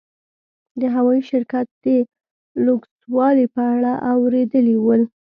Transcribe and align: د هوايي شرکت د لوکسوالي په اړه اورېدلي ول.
د 0.79 0.81
هوايي 0.95 1.21
شرکت 1.31 1.65
د 1.85 1.87
لوکسوالي 2.65 3.45
په 3.55 3.61
اړه 3.75 3.93
اورېدلي 4.13 4.77
ول. 4.85 5.01